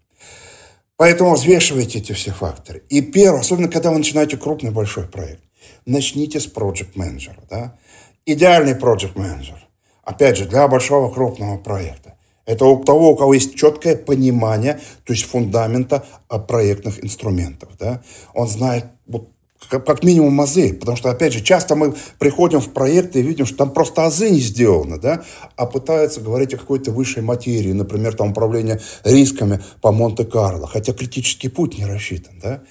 Поэтому 0.97 1.35
взвешивайте 1.35 1.99
эти 1.99 2.13
все 2.13 2.31
факторы. 2.31 2.85
И 2.89 3.03
первое, 3.03 3.41
особенно 3.41 3.69
когда 3.69 3.91
вы 3.91 3.99
начинаете 3.99 4.37
крупный 4.37 4.71
большой 4.71 5.05
проект, 5.09 5.43
начните 5.85 6.39
с 6.39 6.47
project 6.47 6.91
менеджера. 6.95 7.43
Да? 7.51 7.77
Идеальный 8.25 8.75
project 8.75 9.19
менеджер. 9.19 9.67
Опять 10.05 10.37
же, 10.37 10.47
для 10.47 10.69
большого 10.69 11.13
крупного 11.13 11.59
проекта. 11.59 12.17
Это 12.45 12.65
у 12.65 12.83
того, 12.83 13.13
у 13.13 13.17
кого 13.17 13.35
есть 13.35 13.55
четкое 13.55 13.97
понимание, 13.97 14.81
то 15.05 15.13
есть 15.13 15.25
фундамента 15.25 16.05
а, 16.29 16.39
проектных 16.39 17.05
инструментов. 17.05 17.71
Да? 17.79 18.03
Он 18.35 18.49
знает 18.49 18.87
вот, 19.07 19.29
как 19.69 20.03
минимум 20.03 20.41
азы, 20.41 20.75
потому 20.75 20.97
что, 20.97 21.11
опять 21.11 21.33
же, 21.33 21.41
часто 21.41 21.77
мы 21.77 21.95
приходим 22.19 22.61
в 22.61 22.71
проекты 22.71 23.21
и 23.21 23.23
видим, 23.23 23.47
что 23.47 23.59
там 23.59 23.71
просто 23.71 24.05
азы 24.05 24.31
не 24.31 24.41
сделаны, 24.41 24.99
да, 24.99 25.23
а 25.57 25.67
пытаются 25.67 26.21
говорить 26.21 26.53
о 26.55 26.59
какой-то 26.59 26.91
высшей 26.91 27.23
материи, 27.23 27.73
например, 27.73 28.15
там 28.15 28.31
управление 28.31 28.81
рисками 29.05 29.61
по 29.81 29.93
Монте-Карло, 29.93 30.67
хотя 30.67 30.93
критический 30.93 31.49
путь 31.49 31.79
не 31.79 31.87
рассчитан, 31.87 32.35
да. 32.43 32.63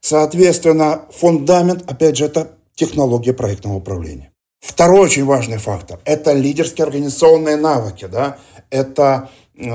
Соответственно, 0.00 1.02
фундамент, 1.10 1.90
опять 1.90 2.16
же, 2.16 2.26
это 2.26 2.52
технология 2.74 3.32
проектного 3.32 3.76
управления. 3.76 4.30
Второй 4.60 5.00
очень 5.00 5.24
важный 5.24 5.58
фактор– 5.58 6.00
это 6.04 6.32
лидерские 6.32 6.86
организационные 6.86 7.56
навыки, 7.56 8.06
да, 8.06 8.38
это 8.70 9.30
э, 9.54 9.68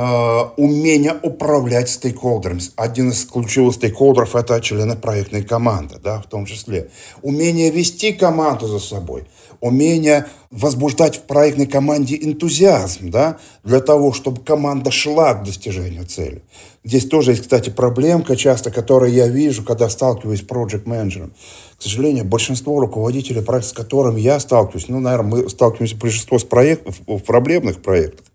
умение 0.58 1.16
управлять 1.22 1.90
стейкхолдерами. 1.90 2.62
Один 2.76 3.12
из 3.12 3.26
ключевых 3.26 3.76
стейкхолдеров– 3.76 4.36
это 4.36 4.60
члены 4.60 4.96
проектной 4.96 5.44
команды, 5.44 5.96
да, 6.04 6.20
в 6.20 6.28
том 6.28 6.46
числе. 6.46 6.90
Умение 7.22 7.70
вести 7.70 8.12
команду 8.12 8.68
за 8.68 8.80
собой, 8.80 9.28
умение 9.62 10.26
возбуждать 10.50 11.16
в 11.16 11.22
проектной 11.22 11.68
команде 11.68 12.18
энтузиазм, 12.22 13.10
да, 13.10 13.38
для 13.64 13.80
того, 13.80 14.12
чтобы 14.12 14.42
команда 14.42 14.92
шла 14.92 15.36
к 15.36 15.44
достижению 15.44 16.06
цели. 16.06 16.42
Здесь 16.84 17.06
тоже 17.06 17.32
есть, 17.32 17.44
кстати, 17.44 17.70
проблемка 17.70 18.36
часто, 18.36 18.72
которую 18.72 19.14
я 19.14 19.28
вижу, 19.28 19.64
когда 19.64 19.88
сталкиваюсь 19.88 20.40
с 20.40 20.44
проект-менеджером. 20.44 21.34
К 21.78 21.82
сожалению, 21.82 22.26
большинство 22.26 22.80
руководителей 22.80 23.42
проектов, 23.42 23.70
с 23.70 23.74
которыми 23.74 24.20
я 24.20 24.40
сталкиваюсь, 24.40 24.90
ну, 24.90 25.00
наверное, 25.00 25.44
мы 25.44 25.50
сталкиваемся 25.50 25.96
большинство 25.96 26.40
с 26.40 26.44
проектов, 26.44 27.00
в 27.08 27.20
проблемных 27.20 27.82
проектах, 27.82 28.26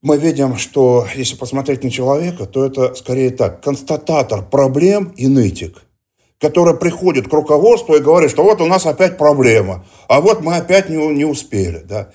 мы 0.00 0.16
видим, 0.16 0.56
что 0.56 1.06
если 1.16 1.34
посмотреть 1.36 1.82
на 1.82 1.90
человека, 1.90 2.46
то 2.46 2.64
это 2.64 2.94
скорее 2.94 3.30
так, 3.30 3.60
констататор 3.62 4.44
проблем 4.44 5.12
и 5.16 5.26
нытик, 5.26 5.82
который 6.40 6.74
приходит 6.74 7.28
к 7.28 7.32
руководству 7.32 7.94
и 7.94 8.00
говорит, 8.00 8.30
что 8.30 8.44
вот 8.44 8.60
у 8.60 8.66
нас 8.66 8.86
опять 8.86 9.18
проблема, 9.18 9.84
а 10.08 10.20
вот 10.20 10.40
мы 10.40 10.56
опять 10.56 10.88
не, 10.88 10.96
не 11.14 11.24
успели. 11.24 11.82
Да. 11.84 12.10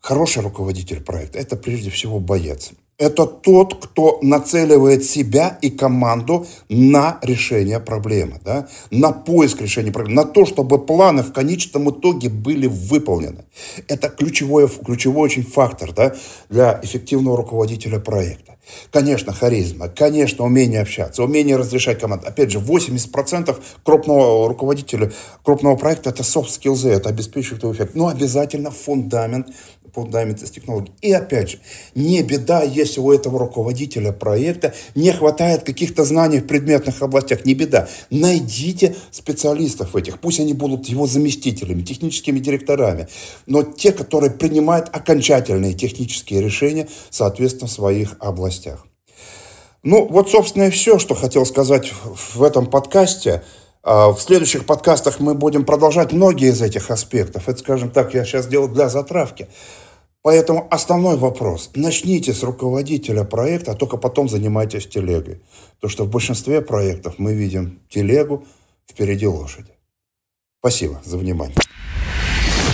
Хороший 0.00 0.42
руководитель 0.42 1.02
проекта– 1.02 1.38
это 1.40 1.56
прежде 1.56 1.90
всего 1.90 2.20
боец 2.20 2.72
это 2.98 3.26
тот, 3.26 3.74
кто 3.74 4.18
нацеливает 4.22 5.04
себя 5.04 5.58
и 5.60 5.70
команду 5.70 6.46
на 6.68 7.18
решение 7.22 7.78
проблемы, 7.78 8.40
да? 8.44 8.68
на 8.90 9.12
поиск 9.12 9.60
решения 9.60 9.92
проблемы, 9.92 10.22
на 10.22 10.24
то, 10.24 10.46
чтобы 10.46 10.84
планы 10.84 11.22
в 11.22 11.32
конечном 11.32 11.90
итоге 11.90 12.28
были 12.28 12.66
выполнены. 12.66 13.44
Это 13.88 14.08
ключевой, 14.08 14.68
ключевой 14.68 15.24
очень 15.24 15.44
фактор 15.44 15.92
да, 15.92 16.14
для 16.48 16.80
эффективного 16.82 17.36
руководителя 17.36 17.98
проекта. 17.98 18.55
Конечно, 18.90 19.32
харизма, 19.32 19.88
конечно, 19.88 20.44
умение 20.44 20.80
общаться, 20.80 21.22
умение 21.22 21.56
разрешать 21.56 22.00
команду. 22.00 22.26
Опять 22.26 22.50
же, 22.50 22.58
80% 22.58 23.56
крупного 23.84 24.48
руководителя, 24.48 25.12
крупного 25.42 25.76
проекта– 25.76 26.10
это 26.10 26.22
soft 26.22 26.48
skills, 26.48 26.88
это 26.88 27.08
обеспечивает 27.08 27.64
эффект. 27.64 27.94
Но 27.94 28.08
обязательно 28.08 28.70
фундамент 28.70 29.48
фундамент 29.96 30.42
из 30.42 30.50
технологий. 30.50 30.92
И 31.00 31.10
опять 31.10 31.50
же, 31.52 31.58
не 31.94 32.22
беда, 32.22 32.62
если 32.62 33.00
у 33.00 33.10
этого 33.10 33.38
руководителя 33.38 34.12
проекта 34.12 34.74
не 34.94 35.10
хватает 35.10 35.62
каких-то 35.62 36.04
знаний 36.04 36.40
в 36.40 36.46
предметных 36.46 37.00
областях, 37.00 37.46
не 37.46 37.54
беда. 37.54 37.88
Найдите 38.10 38.94
специалистов 39.10 39.96
этих, 39.96 40.20
пусть 40.20 40.38
они 40.38 40.52
будут 40.52 40.86
его 40.86 41.06
заместителями, 41.06 41.82
техническими 41.82 42.38
директорами, 42.38 43.08
но 43.46 43.62
те, 43.62 43.90
которые 43.90 44.30
принимают 44.30 44.90
окончательные 44.92 45.72
технические 45.72 46.42
решения, 46.42 46.88
соответственно, 47.08 47.68
в 47.68 47.72
своих 47.72 48.16
областях. 48.20 48.86
Ну, 49.82 50.06
вот, 50.06 50.30
собственно, 50.30 50.64
и 50.64 50.70
все, 50.70 50.98
что 50.98 51.14
хотел 51.14 51.46
сказать 51.46 51.90
в 52.34 52.42
этом 52.42 52.66
подкасте. 52.66 53.42
А, 53.82 54.08
в 54.08 54.20
следующих 54.20 54.66
подкастах 54.66 55.20
мы 55.20 55.34
будем 55.34 55.64
продолжать 55.64 56.12
многие 56.12 56.48
из 56.48 56.60
этих 56.60 56.90
аспектов. 56.90 57.48
Это, 57.48 57.60
скажем 57.60 57.90
так, 57.90 58.12
я 58.12 58.24
сейчас 58.24 58.48
делаю 58.48 58.68
для 58.68 58.88
затравки. 58.88 59.46
Поэтому 60.26 60.66
основной 60.72 61.16
вопрос. 61.16 61.70
Начните 61.76 62.34
с 62.34 62.42
руководителя 62.42 63.22
проекта, 63.22 63.70
а 63.70 63.74
только 63.76 63.96
потом 63.96 64.28
занимайтесь 64.28 64.88
телегой. 64.88 65.40
Потому 65.76 65.92
что 65.92 66.02
в 66.02 66.10
большинстве 66.10 66.62
проектов 66.62 67.14
мы 67.18 67.32
видим 67.32 67.78
телегу 67.88 68.44
впереди 68.90 69.28
лошади. 69.28 69.70
Спасибо 70.58 71.00
за 71.04 71.16
внимание. 71.16 71.54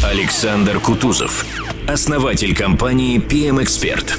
Александр 0.03 0.81
Кутузов, 0.81 1.45
основатель 1.87 2.57
компании 2.57 3.21
PM 3.21 3.63
Expert. 3.63 4.19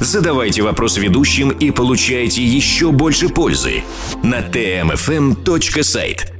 Задавайте 0.00 0.62
вопросы 0.62 1.00
ведущим 1.00 1.50
и 1.50 1.70
получайте 1.70 2.42
еще 2.42 2.90
больше 2.90 3.28
пользы 3.28 3.84
на 4.24 4.40
tmfm.site. 4.40 6.39